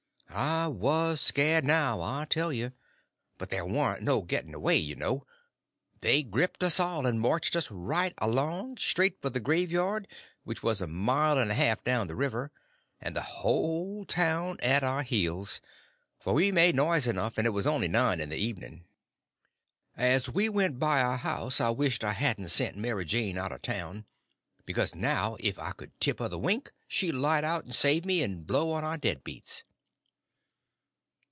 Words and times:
I 0.33 0.69
was 0.69 1.19
scared, 1.19 1.65
now, 1.65 1.99
I 2.01 2.23
tell 2.23 2.53
you. 2.53 2.71
But 3.37 3.49
there 3.49 3.65
warn't 3.65 4.01
no 4.03 4.21
getting 4.21 4.53
away, 4.53 4.77
you 4.77 4.95
know. 4.95 5.25
They 5.99 6.23
gripped 6.23 6.63
us 6.63 6.79
all, 6.79 7.05
and 7.05 7.19
marched 7.19 7.53
us 7.53 7.69
right 7.69 8.13
along, 8.17 8.77
straight 8.77 9.21
for 9.21 9.29
the 9.29 9.41
graveyard, 9.41 10.07
which 10.45 10.63
was 10.63 10.79
a 10.79 10.87
mile 10.87 11.37
and 11.37 11.51
a 11.51 11.53
half 11.53 11.83
down 11.83 12.07
the 12.07 12.15
river, 12.15 12.49
and 13.01 13.13
the 13.13 13.21
whole 13.21 14.05
town 14.05 14.55
at 14.63 14.85
our 14.85 15.03
heels, 15.03 15.59
for 16.17 16.33
we 16.33 16.49
made 16.49 16.75
noise 16.75 17.07
enough, 17.07 17.37
and 17.37 17.45
it 17.45 17.49
was 17.51 17.67
only 17.67 17.89
nine 17.89 18.21
in 18.21 18.29
the 18.29 18.37
evening. 18.37 18.85
As 19.97 20.29
we 20.29 20.47
went 20.47 20.79
by 20.79 21.01
our 21.01 21.17
house 21.17 21.59
I 21.59 21.71
wished 21.71 22.05
I 22.05 22.13
hadn't 22.13 22.49
sent 22.49 22.77
Mary 22.77 23.03
Jane 23.03 23.37
out 23.37 23.51
of 23.51 23.61
town; 23.61 24.05
because 24.65 24.95
now 24.95 25.35
if 25.41 25.59
I 25.59 25.73
could 25.73 25.91
tip 25.99 26.19
her 26.19 26.29
the 26.29 26.39
wink 26.39 26.71
she'd 26.87 27.11
light 27.11 27.43
out 27.43 27.65
and 27.65 27.75
save 27.75 28.05
me, 28.05 28.23
and 28.23 28.47
blow 28.47 28.71
on 28.71 28.85
our 28.85 28.97
dead 28.97 29.25
beats. 29.25 29.63